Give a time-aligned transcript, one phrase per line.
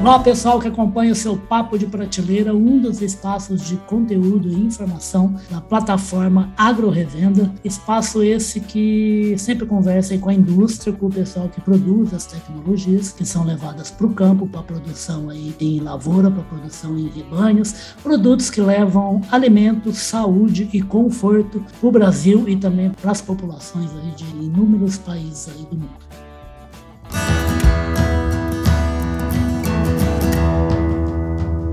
[0.00, 4.54] Olá, pessoal que acompanha o seu Papo de Prateleira, um dos espaços de conteúdo e
[4.54, 7.52] informação da plataforma Agro Revenda.
[7.62, 13.12] Espaço esse que sempre conversa com a indústria, com o pessoal que produz as tecnologias
[13.12, 16.98] que são levadas para o campo, para a produção aí em lavoura, para a produção
[16.98, 23.10] em rebanhos, produtos que levam alimento, saúde e conforto para o Brasil e também para
[23.10, 27.69] as populações aí de inúmeros países aí do mundo.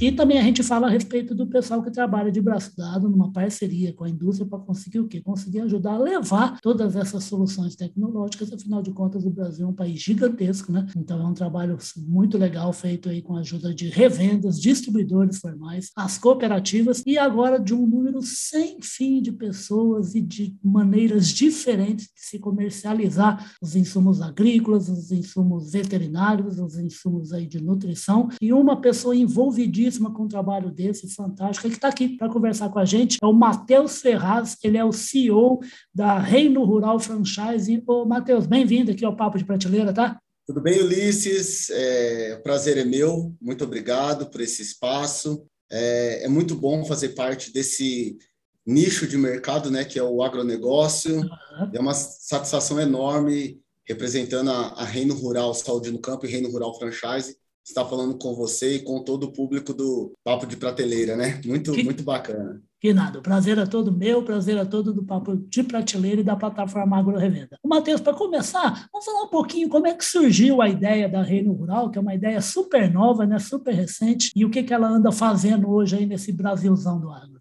[0.00, 3.30] E também a gente fala a respeito do pessoal que trabalha de braço dado numa
[3.30, 5.20] parceria com a indústria para conseguir o quê?
[5.20, 8.50] Conseguir ajudar a levar todas essas soluções tecnológicas.
[8.50, 10.86] Afinal de contas, o Brasil é um país gigantesco, né?
[10.96, 15.90] Então é um trabalho muito legal feito aí com a ajuda de revendas, distribuidores formais,
[15.94, 22.06] as cooperativas e agora de um número sem fim de pessoas e de maneiras diferentes
[22.06, 28.50] de se comercializar os insumos agrícolas, os insumos veterinários, os insumos aí de nutrição e
[28.50, 32.84] uma pessoa envolvidíssima com um trabalho desse, fantástico, que está aqui para conversar com a
[32.84, 33.18] gente.
[33.22, 35.60] É o Matheus Ferraz, ele é o CEO
[35.94, 37.82] da Reino Rural Franchise.
[37.86, 40.20] Ô, Matheus, bem-vindo aqui ao Papo de Prateleira, tá?
[40.46, 41.70] Tudo bem, Ulisses?
[41.70, 43.34] É, o prazer é meu.
[43.40, 45.46] Muito obrigado por esse espaço.
[45.70, 48.18] É, é, muito bom fazer parte desse
[48.66, 51.16] nicho de mercado, né, que é o agronegócio.
[51.16, 51.70] Uhum.
[51.72, 56.78] É uma satisfação enorme representando a, a Reino Rural Saúde no Campo e Reino Rural
[56.78, 57.36] Franchise
[57.70, 61.40] estar falando com você e com todo o público do Papo de Prateleira, né?
[61.44, 62.60] Muito, que, muito bacana.
[62.80, 66.20] Que nada, o prazer é todo meu, o prazer é todo do Papo de Prateleira
[66.20, 67.58] e da plataforma Agro Revenda.
[67.64, 71.52] Matheus, para começar, vamos falar um pouquinho como é que surgiu a ideia da Reino
[71.52, 74.88] Rural, que é uma ideia super nova, né, super recente, e o que, que ela
[74.88, 77.40] anda fazendo hoje aí nesse Brasilzão do agro.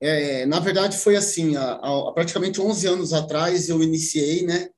[0.00, 4.68] É, na verdade, foi assim, há, há praticamente 11 anos atrás eu iniciei, né,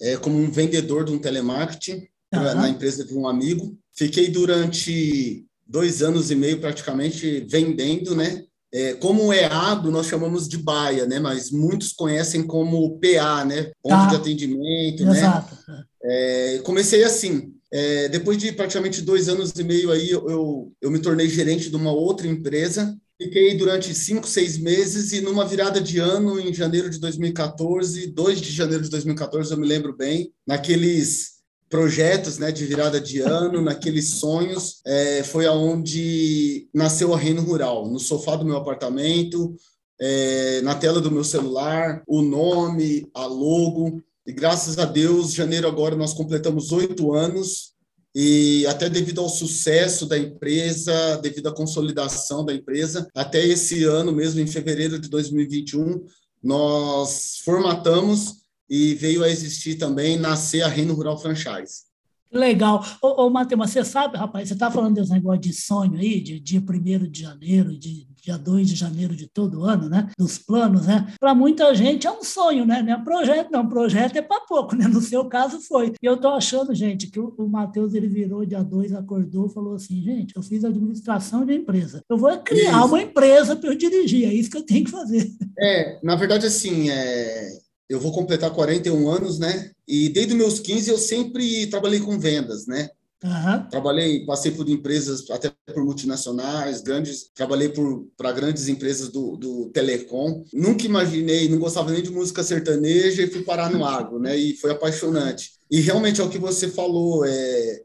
[0.00, 2.54] é, como um vendedor de um telemarketing, uhum.
[2.54, 3.76] na empresa de um amigo.
[3.98, 8.44] Fiquei durante dois anos e meio praticamente vendendo, né?
[8.72, 11.18] É, como EADO, nós chamamos de baia, né?
[11.18, 13.72] Mas muitos conhecem como PA, né?
[13.82, 15.18] Ponto ah, de atendimento, né?
[15.18, 15.56] exato.
[15.66, 15.82] né?
[16.04, 17.52] É, comecei assim.
[17.72, 21.74] É, depois de praticamente dois anos e meio aí, eu, eu me tornei gerente de
[21.74, 22.96] uma outra empresa.
[23.20, 28.40] Fiquei durante cinco, seis meses e numa virada de ano, em janeiro de 2014, 2
[28.40, 31.37] de janeiro de 2014, eu me lembro bem, naqueles
[31.68, 37.88] projetos né, de virada de ano, naqueles sonhos, é, foi aonde nasceu a Reino Rural,
[37.88, 39.54] no sofá do meu apartamento,
[40.00, 44.02] é, na tela do meu celular, o nome, a logo.
[44.26, 47.72] E graças a Deus, janeiro agora nós completamos oito anos
[48.14, 54.12] e até devido ao sucesso da empresa, devido à consolidação da empresa, até esse ano
[54.12, 56.04] mesmo, em fevereiro de 2021,
[56.42, 58.37] nós formatamos
[58.68, 61.88] e veio a existir também, nascer a Reino Rural Franchise.
[62.30, 62.84] Legal.
[63.02, 66.38] Ô, ô Matheus, você sabe, rapaz, você está falando desse negócio de sonho aí, de
[66.38, 70.10] dia 1 de janeiro, de dia 2 de janeiro de todo ano, né?
[70.18, 71.10] Dos planos, né?
[71.18, 72.82] Para muita gente é um sonho, né?
[72.82, 73.66] Não é projeto, não.
[73.66, 74.86] Projeto é para pouco, né?
[74.86, 75.94] No seu caso foi.
[76.02, 79.74] E eu estou achando, gente, que o, o Matheus ele virou dia 2, acordou, falou
[79.74, 82.02] assim: gente, eu fiz administração de empresa.
[82.10, 82.86] Eu vou criar isso.
[82.86, 85.32] uma empresa para eu dirigir, é isso que eu tenho que fazer.
[85.58, 89.70] É, na verdade, assim, é eu vou completar 41 anos, né?
[89.86, 92.90] E desde meus 15 eu sempre trabalhei com vendas, né?
[93.24, 93.68] Uhum.
[93.68, 97.72] Trabalhei, passei por empresas, até por multinacionais, grandes, trabalhei
[98.16, 100.44] para grandes empresas do, do telecom.
[100.52, 104.36] Nunca imaginei, não gostava nem de música sertaneja e fui parar no agro, né?
[104.36, 105.52] E foi apaixonante.
[105.70, 107.82] E realmente é o que você falou, é,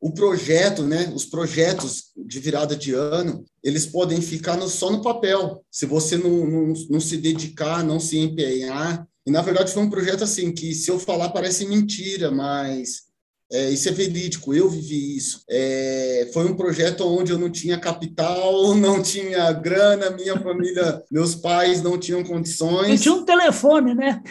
[0.00, 5.00] o projeto, né, os projetos de virada de ano, eles podem ficar no, só no
[5.00, 5.64] papel.
[5.70, 9.90] Se você não, não, não se dedicar, não se empenhar, e, na verdade, foi um
[9.90, 13.04] projeto assim que, se eu falar, parece mentira, mas
[13.50, 15.42] é, isso é verídico, eu vivi isso.
[15.48, 21.34] É, foi um projeto onde eu não tinha capital, não tinha grana, minha família, meus
[21.34, 23.00] pais não tinham condições.
[23.00, 24.22] E tinha um telefone, né?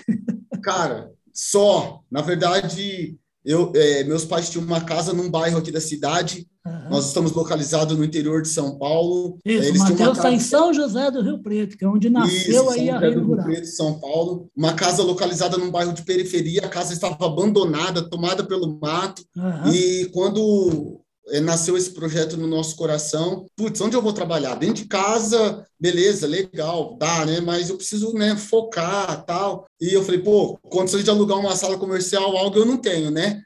[0.62, 2.02] Cara, só.
[2.12, 6.92] Na verdade, eu, é, meus pais tinham uma casa num bairro aqui da cidade, Uhum.
[6.92, 9.38] Nós estamos localizados no interior de São Paulo.
[9.44, 12.64] Isso, Eles o Matheus está em São José do Rio Preto, que é onde nasceu
[12.64, 13.46] Isso, aí São a Rio Rural.
[13.46, 14.50] Preto, São Paulo.
[14.56, 19.24] Uma casa localizada num bairro de periferia, a casa estava abandonada, tomada pelo mato.
[19.36, 19.74] Uhum.
[19.74, 21.03] E quando é,
[21.42, 23.46] nasceu esse projeto no nosso coração.
[23.56, 24.56] Putz, onde eu vou trabalhar?
[24.56, 27.40] Dentro de casa, beleza, legal, dá, né?
[27.40, 29.66] Mas eu preciso, né, focar, tal.
[29.80, 33.42] E eu falei, pô, condições de alugar uma sala comercial, algo eu não tenho, né?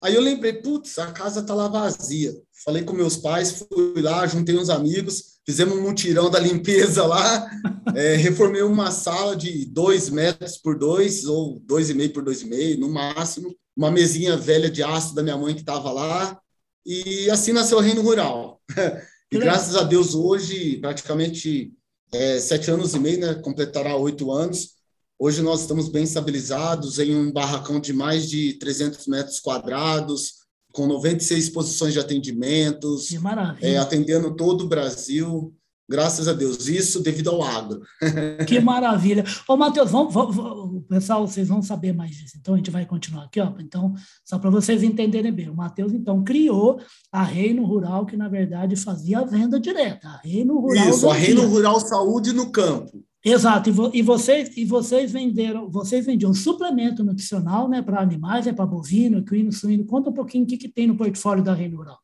[0.00, 2.32] Aí eu lembrei, putz, a casa tá lá vazia.
[2.64, 7.50] Falei com meus pais, fui lá, juntei uns amigos, fizemos um mutirão da limpeza lá,
[7.96, 12.42] é, reformei uma sala de dois metros por dois, ou dois e meio por dois
[12.42, 16.38] e meio, no máximo, uma mesinha velha de aço da minha mãe que estava lá,
[16.88, 18.62] e assim nasceu o Reino Rural.
[19.30, 21.70] e graças a Deus, hoje, praticamente
[22.10, 24.70] é, sete anos e meio, né, completará oito anos,
[25.18, 30.38] hoje nós estamos bem estabilizados em um barracão de mais de 300 metros quadrados,
[30.72, 33.10] com 96 posições de atendimentos,
[33.60, 35.54] é, atendendo todo o Brasil.
[35.90, 37.80] Graças a Deus, isso devido ao agro.
[38.46, 39.24] Que maravilha.
[39.48, 42.36] Ô, Matheus, vamos, vamos, pessoal, vocês vão saber mais disso.
[42.38, 43.40] Então, a gente vai continuar aqui.
[43.40, 43.54] Ó.
[43.58, 46.78] Então, só para vocês entenderem bem, o Matheus, então, criou
[47.10, 50.08] a Reino Rural, que, na verdade, fazia a venda direta.
[50.08, 50.90] A Reino Rural.
[50.90, 53.02] Isso, a Reino Rural Saúde no campo.
[53.24, 58.46] Exato, e, vo, e, vocês e vocês venderam, vocês vendiam suplemento nutricional, né, para animais,
[58.46, 59.84] é para bovino, equino, suíno.
[59.86, 61.98] Conta um pouquinho o que, que tem no portfólio da Reino Rural.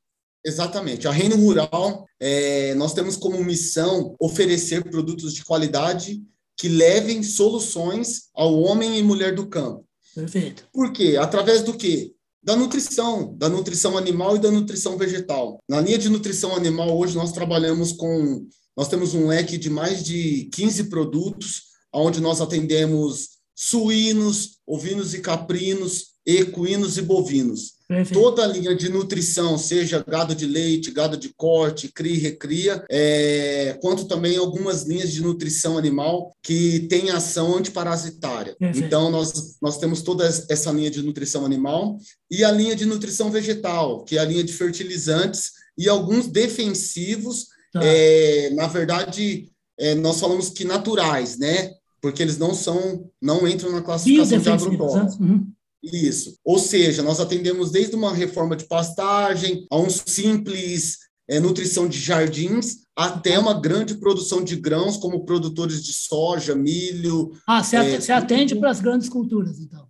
[0.45, 1.09] Exatamente.
[1.09, 6.23] A Reino Rural, é, nós temos como missão oferecer produtos de qualidade
[6.57, 9.85] que levem soluções ao homem e mulher do campo.
[10.15, 10.69] Perfeito.
[10.73, 11.17] Por quê?
[11.19, 12.13] Através do quê?
[12.43, 15.59] Da nutrição, da nutrição animal e da nutrição vegetal.
[15.69, 18.47] Na linha de nutrição animal, hoje nós trabalhamos com
[18.77, 21.63] nós temos um leque de mais de 15 produtos,
[21.93, 27.75] onde nós atendemos suínos, ovinos e caprinos, equinos e bovinos.
[27.87, 28.19] Perfeito.
[28.19, 32.85] Toda a linha de nutrição, seja gado de leite, gado de corte, cria e recria,
[32.91, 38.57] é, quanto também algumas linhas de nutrição animal que têm ação antiparasitária.
[38.59, 38.87] Perfeito.
[38.87, 41.99] Então, nós, nós temos toda essa linha de nutrição animal
[42.31, 47.55] e a linha de nutrição vegetal, que é a linha de fertilizantes e alguns defensivos
[47.75, 47.81] Tá.
[47.83, 51.73] É, na verdade, é, nós falamos que naturais, né?
[52.01, 55.19] Porque eles não são, não entram na classificação de agrotóxicos.
[55.19, 55.27] Né?
[55.27, 55.47] Uhum.
[55.93, 56.39] Isso.
[56.45, 60.99] Ou seja, nós atendemos desde uma reforma de pastagem a um simples
[61.29, 67.33] é, nutrição de jardins até uma grande produção de grãos, como produtores de soja, milho.
[67.47, 69.89] Ah, você atende, é, atende para as grandes culturas, então?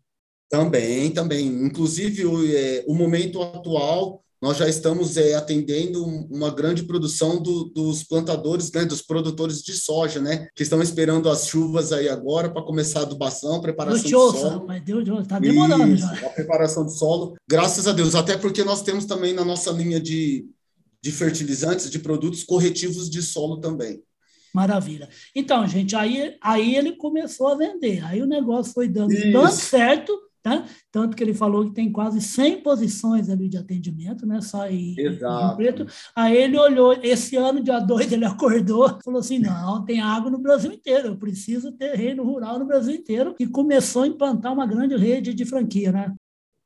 [0.49, 1.47] Também, também.
[1.47, 7.65] Inclusive, o, é, o momento atual, nós já estamos é, atendendo uma grande produção do,
[7.65, 12.51] dos plantadores, né, dos produtores de soja, né, que estão esperando as chuvas aí agora
[12.51, 14.67] para começar a adubação, preparação do solo.
[14.67, 16.27] Mas Deus, está demorando Isso, já.
[16.27, 19.99] A preparação do solo, graças a Deus, até porque nós temos também na nossa linha
[19.99, 20.47] de,
[21.03, 24.03] de fertilizantes, de produtos corretivos de solo também.
[24.53, 25.09] Maravilha.
[25.35, 28.05] Então, gente, aí, aí ele começou a vender.
[28.05, 29.33] Aí o negócio foi dando Isso.
[29.33, 30.13] tanto certo
[30.45, 30.67] Tá?
[30.93, 34.43] Tanto que ele falou que tem quase 100 posições ali de atendimento, né?
[34.43, 35.87] só em, em Preto.
[36.15, 40.37] Aí ele olhou, esse ano, dia 2, ele acordou falou assim: não, tem água no
[40.37, 43.35] Brasil inteiro, eu preciso ter reino rural no Brasil inteiro.
[43.41, 46.15] E começou a implantar uma grande rede de franquia, né?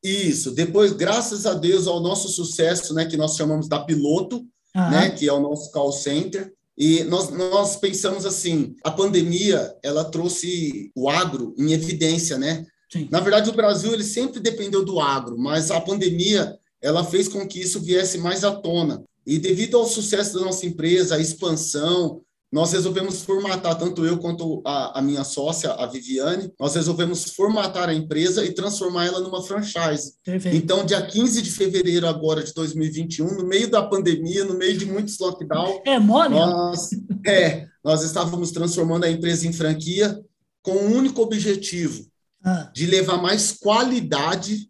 [0.03, 0.51] Isso.
[0.51, 4.45] Depois, graças a Deus, ao nosso sucesso, né, que nós chamamos da Piloto,
[4.75, 10.05] né, que é o nosso call center, e nós, nós pensamos assim, a pandemia, ela
[10.05, 12.65] trouxe o agro em evidência, né?
[12.91, 13.09] Sim.
[13.11, 17.47] Na verdade, o Brasil ele sempre dependeu do agro, mas a pandemia ela fez com
[17.47, 19.03] que isso viesse mais à tona.
[19.27, 24.63] E devido ao sucesso da nossa empresa, a expansão, nós resolvemos formatar, tanto eu quanto
[24.65, 29.43] a, a, minha sócia, a Viviane, nós resolvemos formatar a empresa e transformar ela numa
[29.43, 30.15] franchise.
[30.25, 30.57] Perfeito.
[30.57, 34.87] Então, dia 15 de fevereiro agora de 2021, no meio da pandemia, no meio de
[34.87, 36.35] muitos lockdowns, é mole?
[36.35, 36.89] Nós,
[37.27, 40.19] é, nós estávamos transformando a empresa em franquia
[40.63, 42.07] com um único objetivo.
[42.75, 44.69] De levar mais qualidade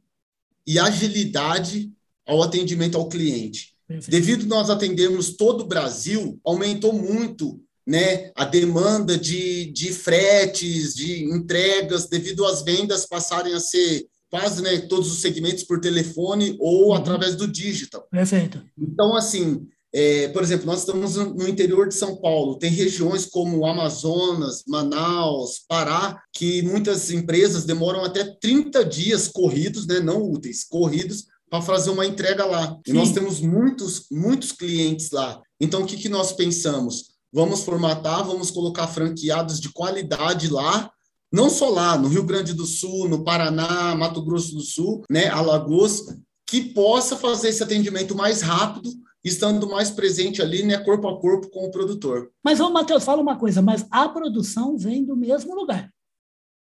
[0.67, 1.91] e agilidade
[2.27, 3.75] ao atendimento ao cliente.
[3.87, 4.11] Perfeito.
[4.11, 11.25] Devido nós atendermos todo o Brasil, aumentou muito né, a demanda de, de fretes, de
[11.25, 16.89] entregas, devido às vendas passarem a ser quase né, todos os segmentos por telefone ou
[16.89, 16.95] uhum.
[16.95, 18.07] através do digital.
[18.11, 18.63] Perfeito.
[18.79, 23.65] Então, assim, é, por exemplo, nós estamos no interior de São Paulo, tem regiões como
[23.65, 31.27] Amazonas, Manaus, Pará, que muitas empresas demoram até 30 dias corridos, né, não úteis, corridos,
[31.49, 32.67] para fazer uma entrega lá.
[32.67, 32.81] Sim.
[32.89, 35.41] E nós temos muitos, muitos clientes lá.
[35.59, 37.17] Então, o que, que nós pensamos?
[37.33, 40.91] Vamos formatar, vamos colocar franqueados de qualidade lá,
[41.33, 45.29] não só lá, no Rio Grande do Sul, no Paraná, Mato Grosso do Sul, né,
[45.29, 46.05] Alagoas,
[46.47, 48.91] que possa fazer esse atendimento mais rápido
[49.25, 52.31] estando mais presente ali, né, corpo a corpo com o produtor.
[52.43, 55.91] Mas, ô, Matheus, fala uma coisa, mas a produção vem do mesmo lugar.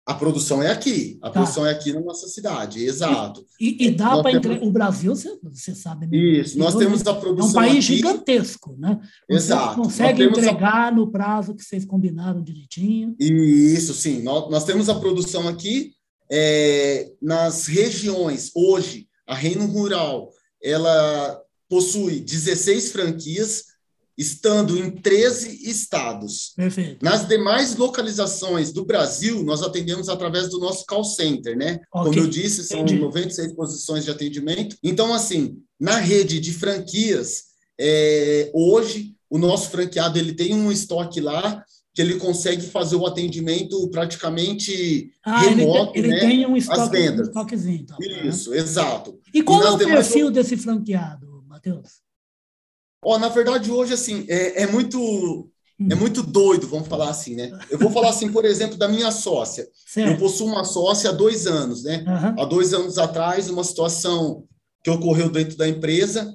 [0.06, 1.32] A produção é aqui, a tá.
[1.40, 3.44] produção é aqui na nossa cidade, exato.
[3.60, 4.62] E, e, dá para temos...
[4.62, 6.06] o Brasil, você, você sabe.
[6.06, 6.16] Né?
[6.16, 7.60] Isso, nós temos a produção.
[7.60, 7.96] É um país aqui.
[7.96, 9.00] gigantesco, né?
[9.28, 9.74] Exato.
[9.74, 10.90] Você consegue entregar a...
[10.92, 13.16] no prazo que vocês combinaram direitinho.
[13.18, 14.22] Isso, sim.
[14.22, 15.90] Nós, nós temos a produção aqui
[16.30, 18.52] é, nas regiões.
[18.54, 20.30] Hoje, a Reino Rural,
[20.62, 23.64] ela possui 16 franquias
[24.16, 26.52] estando em 13 estados.
[26.56, 27.04] Perfeito.
[27.04, 31.80] Nas demais localizações do Brasil, nós atendemos através do nosso call center, né?
[31.92, 32.12] Okay.
[32.12, 33.00] Como eu disse, são Entendi.
[33.00, 34.76] 96 posições de atendimento.
[34.82, 37.44] Então, assim, na rede de franquias,
[37.78, 43.06] é, hoje o nosso franqueado ele tem um estoque lá que ele consegue fazer o
[43.06, 46.20] atendimento praticamente ah, remoto, ele, ele né?
[46.20, 46.98] tem um estoque.
[46.98, 47.80] Um estoquezinho.
[47.80, 48.58] Então, Isso, né?
[48.58, 49.18] exato.
[49.32, 52.02] E qual e é o perfil desse franqueado, Matheus?
[53.02, 55.98] Ó, na verdade, hoje, assim, é, é muito é hum.
[55.98, 57.50] muito doido, vamos falar assim, né?
[57.68, 59.68] Eu vou falar assim, por exemplo, da minha sócia.
[59.86, 60.12] Certo.
[60.12, 62.02] Eu possuo uma sócia há dois anos, né?
[62.06, 62.42] Uhum.
[62.42, 64.44] Há dois anos atrás, uma situação
[64.82, 66.32] que ocorreu dentro da empresa,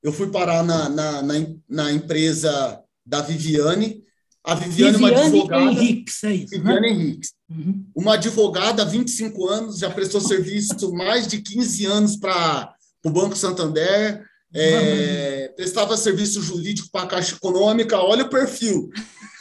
[0.00, 1.34] eu fui parar na, na, na,
[1.68, 4.04] na empresa da Viviane,
[4.44, 5.64] a Viviane, Viviane uma advogada.
[5.72, 6.58] Henriques, é isso, né?
[6.58, 6.88] Viviane né?
[6.88, 7.32] Henriques.
[7.50, 7.86] Uhum.
[7.96, 12.72] Uma advogada há 25 anos, já prestou serviço mais de 15 anos para
[13.04, 18.90] o Banco Santander, é, prestava serviço jurídico para a Caixa Econômica, olha o perfil.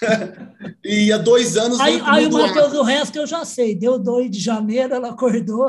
[0.83, 1.79] e há dois anos.
[1.79, 3.75] Aí, aí o Matheus, o resto eu já sei.
[3.75, 5.67] Deu 2 de janeiro, ela acordou.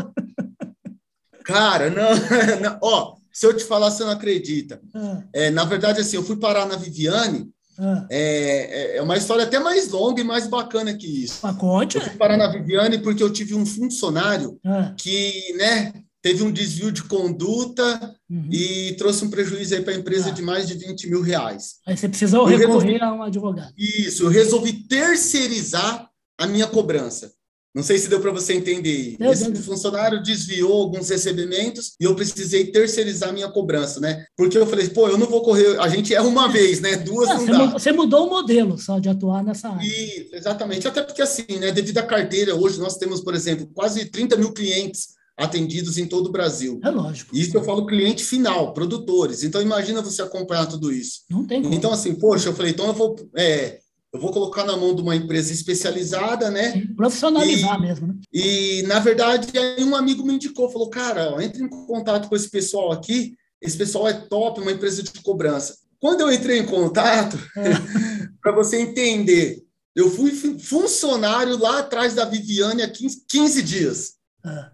[1.45, 2.11] Cara, não,
[2.61, 4.81] não, Ó, se eu te falar, você não acredita.
[4.95, 5.23] Ah.
[5.33, 8.07] É, na verdade, assim, eu fui parar na Viviane ah.
[8.11, 11.41] É, é, é uma história até mais longa e mais bacana que isso.
[11.43, 11.97] Mas conte.
[11.97, 14.95] Eu fui parar na Viviane porque eu tive um funcionário ah.
[14.97, 15.93] que, né,
[16.25, 18.49] teve um desvio de conduta uhum.
[18.51, 20.33] e trouxe um prejuízo aí para a empresa ah.
[20.33, 21.75] de mais de 20 mil reais.
[21.87, 23.03] Aí você precisou eu recorrer resolvi...
[23.03, 23.75] a um advogado.
[23.77, 27.31] Isso, eu resolvi terceirizar a minha cobrança.
[27.75, 29.17] Não sei se deu para você entender.
[29.21, 29.67] Meu Esse Deus.
[29.67, 34.25] funcionário desviou alguns recebimentos e eu precisei terceirizar minha cobrança, né?
[34.35, 35.79] Porque eu falei, pô, eu não vou correr.
[35.81, 36.97] A gente erra uma vez, né?
[36.97, 37.73] Duas não, não dá.
[37.73, 39.85] Você mudou o modelo só de atuar nessa área.
[39.85, 40.87] E, exatamente.
[40.89, 41.71] Até porque, assim, né?
[41.73, 46.29] Devido à carteira, hoje nós temos, por exemplo, quase 30 mil clientes atendidos em todo
[46.29, 46.81] o Brasil.
[46.83, 47.37] É lógico.
[47.37, 49.43] Isso eu falo cliente final, produtores.
[49.43, 51.23] Então, imagina você acompanhar tudo isso.
[51.29, 51.75] Não tem como.
[51.75, 53.17] Então, assim, poxa, eu falei, então eu vou.
[53.37, 53.81] É,
[54.13, 56.71] eu vou colocar na mão de uma empresa especializada, né?
[56.71, 58.15] Sim, profissionalizar e, mesmo, né?
[58.33, 62.49] E, na verdade, aí um amigo me indicou, falou, cara, entre em contato com esse
[62.49, 65.77] pessoal aqui, esse pessoal é top, uma empresa de cobrança.
[65.99, 67.71] Quando eu entrei em contato, é.
[68.41, 69.65] para você entender,
[69.97, 74.13] eu fui funcionário lá atrás da Viviane há 15, 15 dias.
[74.45, 74.74] É.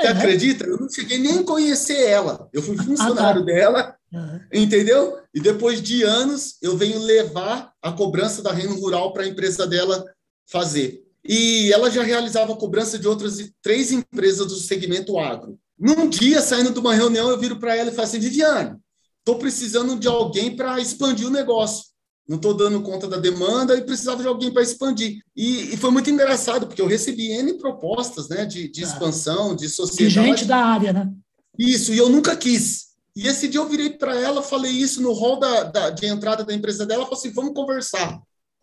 [0.00, 0.10] Você é.
[0.10, 0.64] acredita?
[0.64, 2.48] Eu não cheguei nem a conhecer ela.
[2.52, 3.52] Eu fui funcionário ah, tá.
[3.52, 4.40] dela Uhum.
[4.52, 5.18] Entendeu?
[5.32, 9.66] E depois de anos, eu venho levar a cobrança da Reino Rural para a empresa
[9.66, 10.04] dela
[10.50, 11.02] fazer.
[11.24, 15.58] E ela já realizava a cobrança de outras três empresas do segmento agro.
[15.78, 18.76] Num dia, saindo de uma reunião, eu viro para ela e falo assim: Viviane,
[19.18, 21.89] estou precisando de alguém para expandir o negócio.
[22.30, 25.20] Não estou dando conta da demanda e precisava de alguém para expandir.
[25.34, 29.68] E, e, foi muito engraçado, porque eu recebi N propostas né, de, de expansão, de
[29.68, 30.14] sociedade.
[30.14, 31.12] De gente da área, né?
[31.58, 32.90] Isso, e eu nunca quis.
[33.16, 36.44] E esse dia eu virei para ela, falei isso no hall da, da, de entrada
[36.44, 38.22] da empresa dela, falei assim, vamos conversar.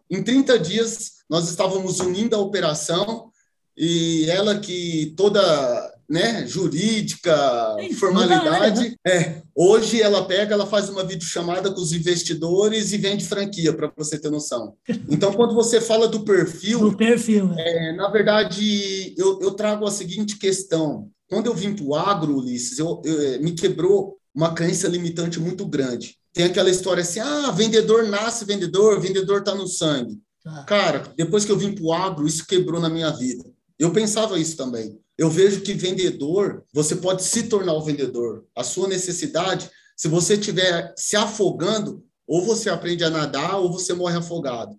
[0.09, 3.29] Em 30 dias, nós estávamos unindo a operação
[3.75, 8.89] e ela que toda né, jurídica, Sim, formalidade.
[8.89, 8.95] Né?
[9.05, 13.91] É, hoje ela pega, ela faz uma videochamada com os investidores e vende franquia, para
[13.95, 14.73] você ter noção.
[15.09, 16.79] Então, quando você fala do perfil.
[16.79, 17.51] Do perfil.
[17.57, 21.09] É, na verdade, eu, eu, trago a seguinte questão.
[21.29, 25.65] Quando eu vim para o agro, Ulisses, eu, eu, me quebrou uma crença limitante muito
[25.65, 26.15] grande.
[26.33, 30.19] Tem aquela história assim: ah, vendedor nasce vendedor, vendedor está no sangue.
[30.45, 30.63] Ah.
[30.63, 33.43] Cara, depois que eu vim para o agro, isso quebrou na minha vida.
[33.79, 34.99] Eu pensava isso também.
[35.17, 38.45] Eu vejo que vendedor, você pode se tornar o vendedor.
[38.55, 43.93] A sua necessidade, se você estiver se afogando, ou você aprende a nadar, ou você
[43.93, 44.77] morre afogado.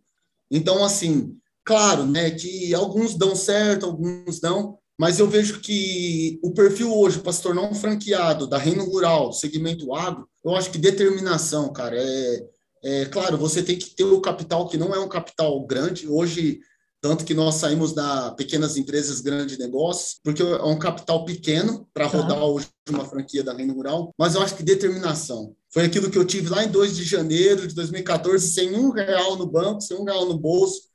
[0.50, 6.52] Então, assim, claro, né, que alguns dão certo, alguns não, mas eu vejo que o
[6.52, 10.78] perfil hoje para se tornar um franqueado da Reino Rural, segmento agro, eu acho que
[10.78, 12.46] determinação, cara, é,
[12.82, 16.08] é claro, você tem que ter o capital que não é um capital grande.
[16.08, 16.60] Hoje,
[17.00, 22.08] tanto que nós saímos da pequenas empresas, grandes negócios, porque é um capital pequeno para
[22.08, 22.18] tá.
[22.18, 25.54] rodar hoje uma franquia da Reino Rural, mas eu acho que determinação.
[25.70, 29.36] Foi aquilo que eu tive lá em 2 de janeiro de 2014, sem um real
[29.36, 30.88] no banco, sem um real no bolso,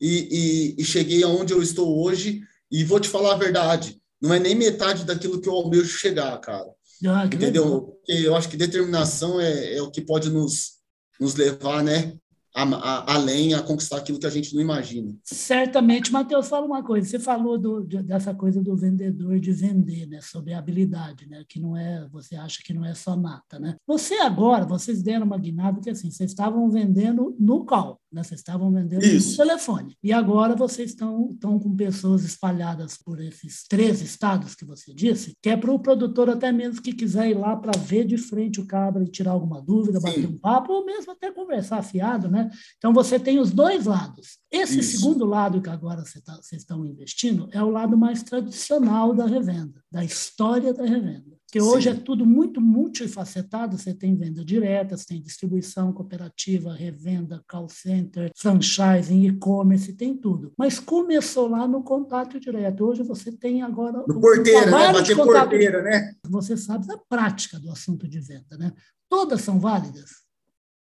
[0.00, 2.40] e, e, e cheguei aonde eu estou hoje
[2.70, 6.38] e vou te falar a verdade, não é nem metade daquilo que eu almejo chegar,
[6.38, 6.68] cara.
[7.06, 7.82] Ah, Entendeu?
[7.82, 10.80] Porque eu acho que determinação é, é, o que pode nos,
[11.18, 12.14] nos levar, né?
[12.54, 15.14] A, a, além a conquistar aquilo que a gente não imagina.
[15.22, 17.08] Certamente, Matheus, fala uma coisa.
[17.08, 20.20] Você falou do, dessa coisa do vendedor de vender, né?
[20.20, 21.44] Sobre a habilidade, né?
[21.48, 23.76] Que não é, você acha que não é só nata, né?
[23.86, 27.99] Você agora, vocês deram uma guinada que assim, vocês estavam vendendo no cal.
[28.12, 28.22] Né?
[28.22, 29.36] Vocês estavam vendendo Isso.
[29.36, 29.96] telefone.
[30.02, 35.36] E agora vocês estão, estão com pessoas espalhadas por esses três estados que você disse,
[35.40, 38.60] que é para o produtor até mesmo que quiser ir lá para ver de frente
[38.60, 40.06] o cabra e tirar alguma dúvida, Sim.
[40.06, 42.50] bater um papo, ou mesmo até conversar afiado, né?
[42.78, 44.38] Então você tem os dois lados.
[44.50, 44.98] Esse Isso.
[44.98, 49.82] segundo lado que agora vocês tá, estão investindo é o lado mais tradicional da revenda,
[49.90, 51.39] da história da revenda.
[51.50, 57.42] Porque hoje é tudo muito multifacetado, você tem venda direta, você tem distribuição cooperativa, revenda,
[57.48, 60.52] call center, franchising, e-commerce, tem tudo.
[60.56, 62.84] Mas começou lá no contato direto.
[62.84, 64.04] Hoje você tem agora...
[64.06, 64.92] No porteiro, né?
[64.92, 66.14] Bater porteira, né?
[66.28, 68.72] Você sabe da prática do assunto de venda, né?
[69.08, 70.20] Todas são válidas?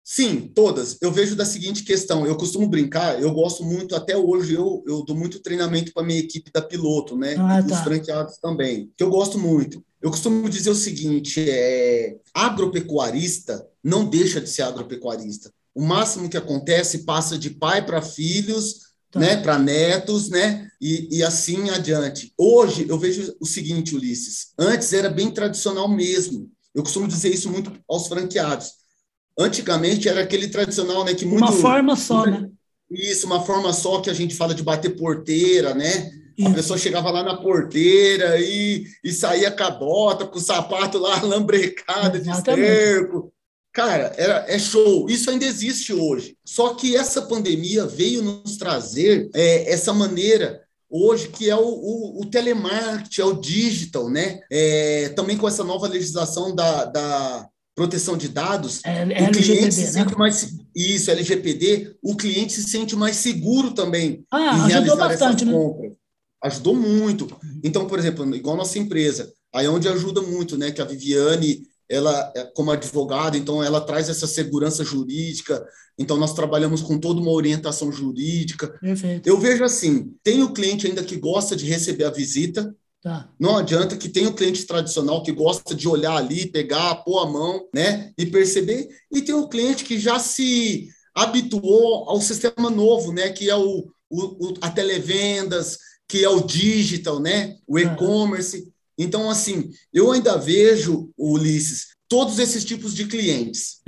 [0.03, 0.99] Sim, todas.
[1.01, 5.05] Eu vejo da seguinte questão, eu costumo brincar, eu gosto muito, até hoje eu, eu
[5.05, 7.37] dou muito treinamento para minha equipe da piloto, né?
[7.39, 7.85] Ah, e tá.
[7.85, 9.81] franqueados também, que eu gosto muito.
[10.03, 15.53] Eu costumo dizer o seguinte: é, agropecuarista não deixa de ser agropecuarista.
[15.75, 19.21] O máximo que acontece passa de pai para filhos, tá.
[19.21, 22.33] né, para netos, né, e, e assim adiante.
[22.37, 26.51] Hoje eu vejo o seguinte, Ulisses: antes era bem tradicional mesmo.
[26.75, 28.81] Eu costumo dizer isso muito aos franqueados.
[29.39, 32.49] Antigamente era aquele tradicional, né, que muito uma forma só, né?
[32.91, 36.11] Isso, uma forma só que a gente fala de bater porteira, né?
[36.47, 40.99] A pessoa chegava lá na porteira e, e saía com a bota, com o sapato
[40.99, 43.33] lá lambrecado de esterco.
[43.73, 45.09] Cara, era, é show.
[45.09, 46.37] Isso ainda existe hoje.
[46.45, 52.21] Só que essa pandemia veio nos trazer é, essa maneira hoje que é o, o,
[52.21, 54.41] o, telemarketing, é o digital, né?
[54.51, 59.73] É, também com essa nova legislação da, da proteção de dados, é, é o cliente
[59.73, 59.87] se né?
[59.87, 65.45] sente mais isso, LGPD, o cliente se sente mais seguro também ah, em realizar bastante,
[65.45, 65.53] essas né?
[65.53, 66.00] compras
[66.43, 67.29] ajudou muito.
[67.63, 70.71] Então, por exemplo, igual nossa empresa, aí é onde ajuda muito, né?
[70.71, 75.65] Que a Viviane, ela, é, como advogada, então ela traz essa segurança jurídica.
[75.99, 78.69] Então, nós trabalhamos com toda uma orientação jurídica.
[78.81, 79.29] Perfeito.
[79.29, 82.75] Eu vejo assim: tem o cliente ainda que gosta de receber a visita.
[83.03, 83.31] Tá.
[83.39, 87.27] Não adianta que tem o cliente tradicional que gosta de olhar ali, pegar, pôr a
[87.27, 88.13] mão, né?
[88.17, 88.89] E perceber.
[89.11, 93.31] E tem o cliente que já se habituou ao sistema novo, né?
[93.31, 95.79] Que é o, o, o a televendas,
[96.11, 97.57] que é o digital, né?
[97.69, 98.67] O e-commerce.
[98.99, 103.81] Então, assim, eu ainda vejo, Ulisses, todos esses tipos de clientes.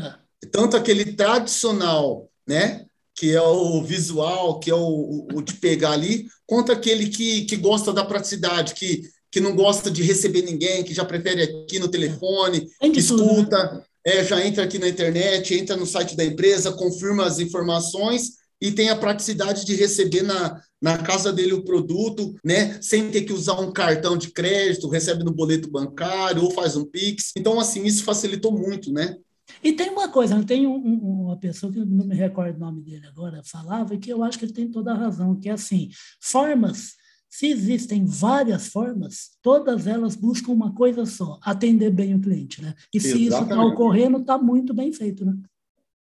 [0.52, 2.86] Tanto aquele tradicional, né?
[3.16, 7.56] Que é o visual, que é o, o de pegar ali, quanto aquele que, que
[7.56, 11.88] gosta da praticidade, que, que não gosta de receber ninguém, que já prefere aqui no
[11.88, 13.84] telefone, escuta, tudo, né?
[14.06, 18.70] é, já entra aqui na internet, entra no site da empresa, confirma as informações e
[18.70, 23.32] tem a praticidade de receber na, na casa dele o produto, né, sem ter que
[23.32, 27.32] usar um cartão de crédito, recebe no boleto bancário ou faz um Pix.
[27.36, 29.16] Então, assim, isso facilitou muito, né?
[29.64, 32.80] E tem uma coisa, tem um, um, uma pessoa que não me recordo o nome
[32.82, 35.90] dele agora, falava que eu acho que ele tem toda a razão, que é assim,
[36.20, 36.92] formas,
[37.28, 42.74] se existem várias formas, todas elas buscam uma coisa só, atender bem o cliente, né?
[42.94, 43.28] E se Exatamente.
[43.28, 45.34] isso está ocorrendo, está muito bem feito, né?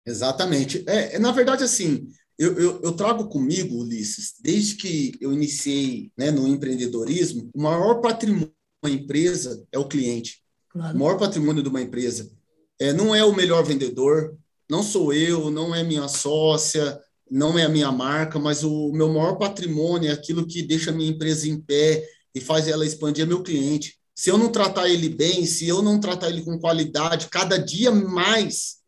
[0.06, 0.84] Exatamente.
[0.88, 2.08] É, na verdade, assim,
[2.40, 8.00] eu, eu, eu, trago comigo, Ulisses, desde que eu iniciei né, no empreendedorismo, o maior
[8.00, 10.42] patrimônio de uma empresa é o cliente.
[10.70, 10.96] Claro.
[10.96, 12.32] O maior patrimônio de uma empresa
[12.80, 14.38] é, não é o melhor vendedor,
[14.70, 16.98] não sou eu, não é minha sócia,
[17.30, 20.94] não é a minha marca, mas o meu maior patrimônio é aquilo que deixa a
[20.94, 24.00] minha empresa em pé e faz ela expandir é meu cliente.
[24.16, 27.92] Se eu não tratar ele bem, se eu não tratar ele com qualidade, cada dia
[27.92, 28.79] mais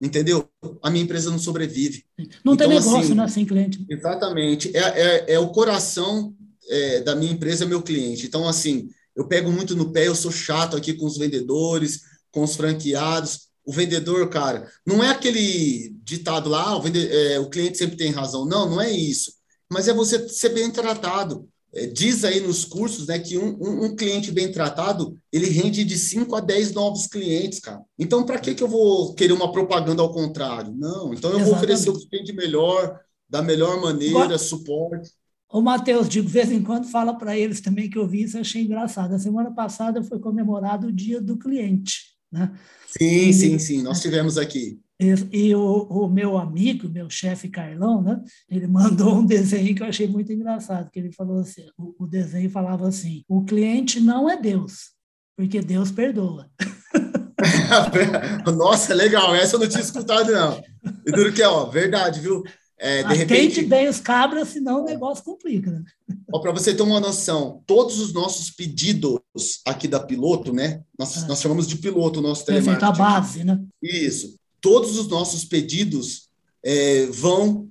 [0.00, 0.48] entendeu?
[0.82, 2.04] A minha empresa não sobrevive.
[2.44, 3.84] Não então, tem negócio, assim, né, sem cliente.
[3.88, 4.76] Exatamente.
[4.76, 6.34] É, é, é o coração
[6.68, 8.26] é, da minha empresa, é meu cliente.
[8.26, 12.42] Então, assim, eu pego muito no pé, eu sou chato aqui com os vendedores, com
[12.42, 13.50] os franqueados.
[13.64, 17.96] O vendedor, cara, não é aquele ditado lá, ah, o, vende, é, o cliente sempre
[17.96, 18.46] tem razão.
[18.46, 19.34] Não, não é isso.
[19.70, 21.48] Mas é você ser bem tratado.
[21.72, 25.84] É, diz aí nos cursos né, que um, um, um, cliente bem tratado ele rende
[25.84, 27.80] de 5 a 10 novos clientes, cara.
[27.98, 30.74] Então, para que, que eu vou querer uma propaganda ao contrário?
[30.76, 31.44] Não, então eu Exatamente.
[31.44, 35.10] vou oferecer o que tem de melhor, da melhor maneira, suporte.
[35.52, 38.62] O Matheus, de vez em quando, fala para eles também que eu vi isso, achei
[38.62, 39.14] engraçado.
[39.14, 42.10] A semana passada foi comemorado o Dia do Cliente.
[42.30, 42.52] Né?
[42.86, 44.78] Sim, e, sim, sim, nós tivemos aqui.
[45.00, 49.82] E, e o, o, meu amigo, meu chefe Carlão, né, ele mandou um desenho que
[49.82, 53.98] eu achei muito engraçado, que ele falou assim, o, o desenho falava assim, o cliente
[53.98, 54.90] não é Deus,
[55.34, 56.50] porque Deus perdoa.
[58.54, 60.60] Nossa, legal, essa eu não tinha escutado, não.
[61.06, 62.42] E duro que é, ó, verdade, viu?
[62.78, 63.62] É, de repente...
[63.62, 65.70] bem os cabras, senão o negócio complica.
[65.70, 65.82] Né?
[66.30, 69.20] Para você ter uma noção, todos os nossos pedidos
[69.66, 70.82] aqui da piloto, né?
[70.98, 71.26] Nós, é.
[71.26, 72.80] nós chamamos de piloto o nosso telemarketing.
[72.80, 73.62] Perfeito, a base, né?
[73.82, 76.28] Isso todos os nossos pedidos
[76.62, 77.68] é, vão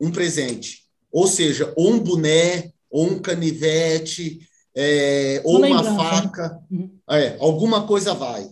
[0.00, 0.84] um presente.
[1.12, 4.40] Ou seja, ou um boné, ou um canivete,
[4.74, 6.90] é, ou uma faca, uhum.
[7.10, 8.48] é, alguma coisa vai.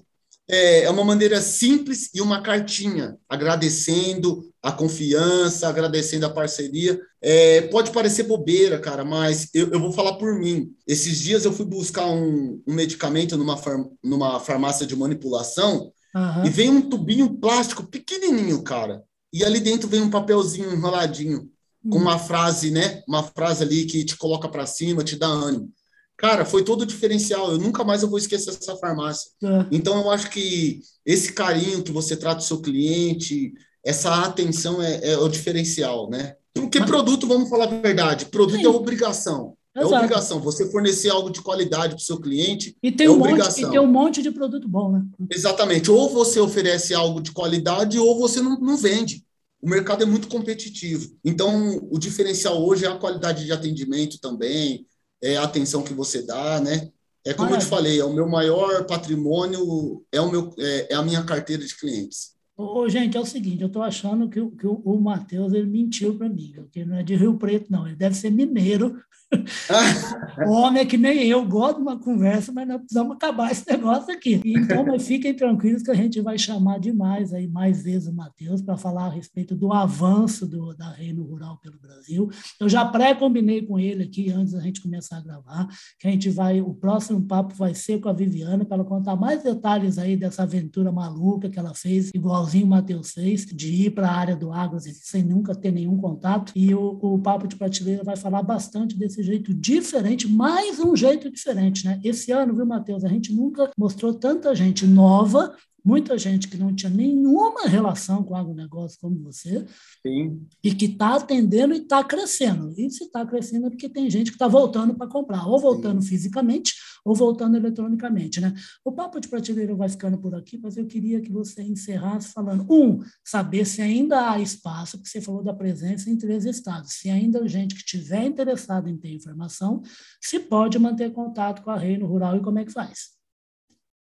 [0.50, 6.98] É, é uma maneira simples e uma cartinha, agradecendo a confiança, agradecendo a parceria.
[7.20, 10.72] É, pode parecer bobeira, cara, mas eu, eu, vou falar por mim.
[10.86, 13.60] Esses dias eu fui buscar um, um medicamento numa,
[14.02, 16.46] numa farmácia de manipulação uhum.
[16.46, 19.02] e vem um tubinho plástico pequenininho, cara.
[19.32, 21.50] E ali dentro vem um papelzinho enroladinho
[21.82, 22.02] com uhum.
[22.02, 23.02] uma frase, né?
[23.06, 25.70] Uma frase ali que te coloca para cima, te dá ânimo.
[26.16, 27.52] Cara, foi todo diferencial.
[27.52, 29.30] Eu nunca mais eu vou esquecer essa farmácia.
[29.42, 29.66] É.
[29.70, 33.52] Então, eu acho que esse carinho que você trata o seu cliente,
[33.84, 36.34] essa atenção é, é o diferencial, né?
[36.52, 38.66] Porque produto, vamos falar a verdade, produto Sim.
[38.66, 39.56] é obrigação.
[39.78, 39.94] É Exato.
[39.94, 40.40] É obrigação.
[40.40, 42.76] Você fornecer algo de qualidade para o seu cliente.
[42.82, 45.04] E tem, é um monte, e tem um monte de produto bom, né?
[45.30, 45.90] Exatamente.
[45.90, 49.24] Ou você oferece algo de qualidade, ou você não, não vende.
[49.60, 51.10] O mercado é muito competitivo.
[51.24, 54.86] Então, o diferencial hoje é a qualidade de atendimento também,
[55.22, 56.88] é a atenção que você dá, né?
[57.24, 60.94] É como eu te falei, é o meu maior patrimônio, é, o meu, é, é
[60.94, 62.38] a minha carteira de clientes.
[62.56, 66.16] Ô, gente, é o seguinte, eu estou achando que, que o, o Matheus ele mentiu
[66.16, 68.96] para mim, porque não é de Rio Preto, não, ele deve ser mineiro,
[70.46, 74.12] homem é que nem eu, gosto de uma conversa, mas nós precisamos acabar esse negócio
[74.12, 74.40] aqui.
[74.44, 78.62] Então, mas fiquem tranquilos que a gente vai chamar demais aí mais vezes o Matheus
[78.62, 82.28] para falar a respeito do avanço do, da Reino Rural pelo Brasil.
[82.58, 86.30] Eu já pré-combinei com ele aqui antes da gente começar a gravar, que a gente
[86.30, 90.16] vai, o próximo papo vai ser com a Viviana para ela contar mais detalhes aí
[90.16, 94.36] dessa aventura maluca que ela fez, igualzinho o Matheus fez, de ir para a área
[94.36, 96.52] do agro sem nunca ter nenhum contato.
[96.54, 100.94] E o, o Papo de Prateleira vai falar bastante desse desse jeito diferente, mais um
[100.94, 102.00] jeito diferente, né?
[102.04, 105.54] Esse ano, viu, Matheus, a gente nunca mostrou tanta gente nova
[105.84, 109.64] muita gente que não tinha nenhuma relação com agronegócio como você,
[110.06, 110.42] Sim.
[110.62, 112.74] e que está atendendo e está crescendo.
[112.76, 116.02] E se está crescendo é porque tem gente que está voltando para comprar, ou voltando
[116.02, 116.08] Sim.
[116.08, 116.74] fisicamente,
[117.08, 118.38] ou voltando eletronicamente.
[118.38, 118.54] Né?
[118.84, 122.70] O Papo de Prateleira vai ficando por aqui, mas eu queria que você encerrasse falando,
[122.70, 127.08] um, saber se ainda há espaço, porque você falou da presença em três estados, se
[127.08, 129.80] ainda gente que estiver interessado em ter informação,
[130.20, 133.16] se pode manter contato com a Reino Rural e como é que faz.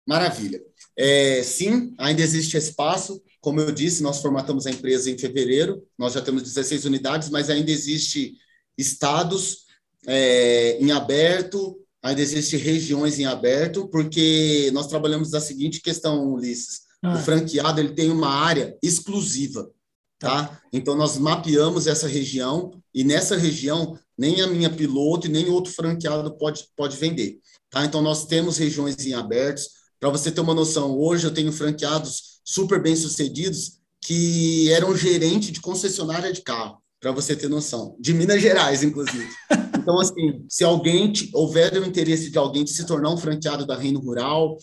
[0.05, 0.61] Maravilha.
[0.97, 3.23] É, sim, ainda existe espaço.
[3.41, 7.49] Como eu disse, nós formatamos a empresa em fevereiro, nós já temos 16 unidades, mas
[7.49, 8.35] ainda existe
[8.77, 9.67] estados
[10.07, 16.83] é, em aberto, ainda existe regiões em aberto, porque nós trabalhamos da seguinte questão, Ulisses.
[17.03, 17.15] Ah.
[17.15, 19.71] O franqueado ele tem uma área exclusiva,
[20.19, 20.47] tá?
[20.47, 20.63] tá?
[20.73, 25.73] Então nós mapeamos essa região e nessa região nem a minha piloto e nem outro
[25.73, 27.39] franqueado pode, pode vender,
[27.71, 27.85] tá?
[27.85, 32.41] Então nós temos regiões em abertos, para você ter uma noção, hoje eu tenho franqueados
[32.45, 38.43] super bem-sucedidos que eram gerente de concessionária de carro, para você ter noção, de Minas
[38.43, 39.27] Gerais, inclusive.
[39.79, 43.65] Então, assim, se alguém te, houver o interesse de alguém de se tornar um franqueado
[43.65, 44.59] da Reino Rural,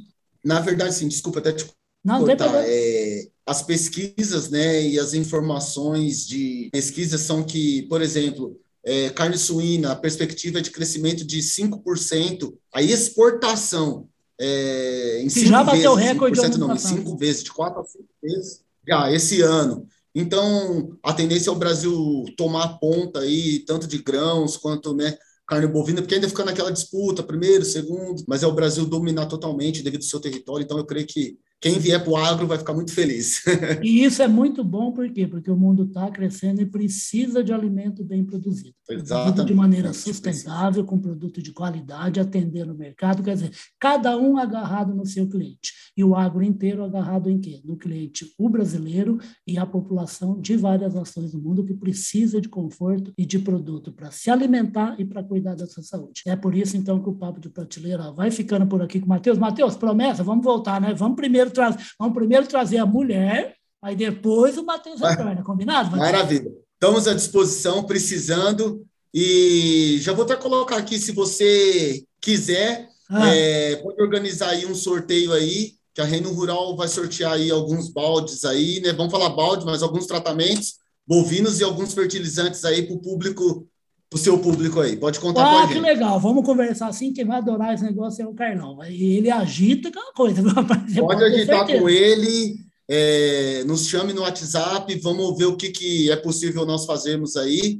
[0.46, 1.66] na verdade, sim, desculpa até te
[2.04, 2.52] não, cortar.
[2.66, 9.38] É, as pesquisas, né, e as informações de pesquisas são que, por exemplo, é, carne
[9.38, 14.08] suína, a perspectiva de crescimento de 5%, a exportação
[14.42, 17.84] é, em cinco já bateu vezes, recorde 5%, não, em cinco vezes, de quatro a
[17.86, 19.86] cinco vezes, já esse ano.
[20.14, 25.16] Então, a tendência é o Brasil tomar ponta aí, tanto de grãos quanto, né?
[25.52, 29.84] carne bovina, porque ainda fica naquela disputa, primeiro, segundo, mas é o Brasil dominar totalmente
[29.84, 32.74] devido ao seu território, então eu creio que quem vier para o agro vai ficar
[32.74, 33.44] muito feliz.
[33.84, 35.28] e isso é muito bom, por quê?
[35.28, 38.74] Porque o mundo está crescendo e precisa de alimento bem produzido.
[38.90, 39.46] Exatamente.
[39.46, 44.96] De maneira sustentável, com produto de qualidade, atendendo o mercado, quer dizer, cada um agarrado
[44.96, 45.72] no seu cliente.
[45.96, 47.62] E o agro inteiro agarrado em quê?
[47.64, 52.50] No cliente, o brasileiro e a população de várias nações do mundo que precisa de
[52.50, 56.24] conforto e de produto para se alimentar e para cuidar da sua saúde.
[56.26, 59.10] É por isso, então, que o Papo de Prateleira vai ficando por aqui com o
[59.10, 59.38] Matheus.
[59.38, 60.94] Matheus, promessa, vamos voltar, né?
[60.94, 65.92] Vamos primeiro trazer, vamos primeiro trazer a mulher, aí depois o Matheus retorna, combinado?
[65.92, 66.12] Matheus?
[66.12, 66.52] Maravilha.
[66.74, 68.86] Estamos à disposição, precisando.
[69.14, 73.28] E já vou até colocar aqui, se você quiser, ah.
[73.28, 77.90] é, pode organizar aí um sorteio aí, que a Reino Rural vai sortear aí alguns
[77.90, 78.94] baldes aí, né?
[78.94, 83.68] Vamos falar balde, mas alguns tratamentos bovinos e alguns fertilizantes aí para o público
[84.14, 84.98] o seu público aí.
[84.98, 85.74] Pode contar ah, com a gente.
[85.74, 86.20] que legal.
[86.20, 87.14] Vamos conversar assim.
[87.14, 88.84] Quem vai adorar esse negócio é o Carlão.
[88.84, 90.42] Ele agita aquela coisa.
[90.54, 92.56] Pode, pode agitar com ele.
[92.90, 94.94] É, nos chame no WhatsApp.
[95.00, 97.80] Vamos ver o que, que é possível nós fazermos aí.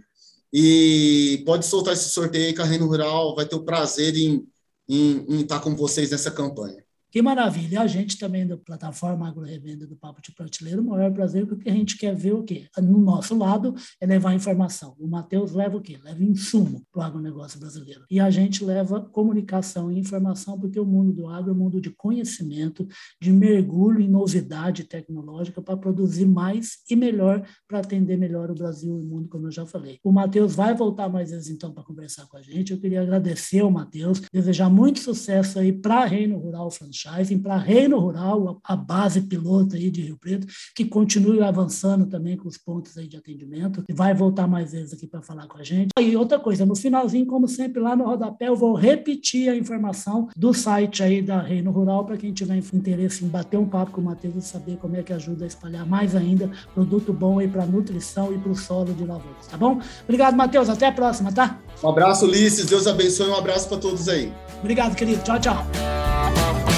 [0.54, 4.46] E pode soltar esse sorteio aí Reino Rural vai ter o prazer em,
[4.88, 6.84] em, em estar com vocês nessa campanha.
[7.12, 7.82] Que maravilha.
[7.82, 11.70] A gente também da plataforma Agro Revenda do Papo de Prateleira, o maior prazer, porque
[11.70, 12.70] a gente quer ver o quê?
[12.82, 14.96] No nosso lado é levar informação.
[14.98, 16.00] O Matheus leva o quê?
[16.02, 18.06] Leva insumo para o agronegócio brasileiro.
[18.10, 21.82] E a gente leva comunicação e informação, porque o mundo do agro é um mundo
[21.82, 22.88] de conhecimento,
[23.22, 28.98] de mergulho em novidade tecnológica para produzir mais e melhor, para atender melhor o Brasil
[28.98, 30.00] e o mundo, como eu já falei.
[30.02, 32.72] O Matheus vai voltar mais vezes, então, para conversar com a gente.
[32.72, 37.58] Eu queria agradecer ao Matheus, desejar muito sucesso aí para Reino Rural Franchise franchising para
[37.58, 42.58] Reino Rural, a base piloto aí de Rio Preto, que continue avançando também com os
[42.58, 45.90] pontos aí de atendimento e vai voltar mais vezes aqui para falar com a gente.
[46.00, 50.30] E outra coisa, no finalzinho, como sempre, lá no rodapé, eu vou repetir a informação
[50.36, 54.02] do site aí da Reino Rural para quem tiver interesse em bater um papo com
[54.02, 57.48] o Matheus e saber como é que ajuda a espalhar mais ainda produto bom aí
[57.48, 59.80] para nutrição e para o solo de lavouras, tá bom?
[60.04, 60.70] Obrigado, Matheus.
[60.70, 61.60] Até a próxima, tá?
[61.84, 62.66] Um abraço, Ulisses.
[62.66, 63.30] Deus abençoe.
[63.30, 64.32] Um abraço para todos aí.
[64.60, 65.24] Obrigado, querido.
[65.24, 66.71] Tchau, tchau.